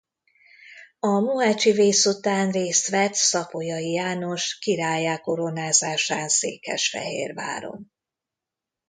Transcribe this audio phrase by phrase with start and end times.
[0.99, 7.91] A mohácsi vész után részt vett Szapolyai János királlyá koronázásán Székesfehérváron.